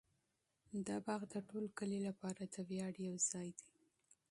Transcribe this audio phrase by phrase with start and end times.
[0.87, 3.69] دا باغ د ټول کلي لپاره د ویاړ یو ځای دی.